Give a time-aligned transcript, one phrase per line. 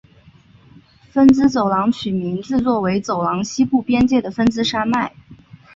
[1.11, 5.13] 芬兹走廊取名自作为走廊西部边界的芬兹山脉。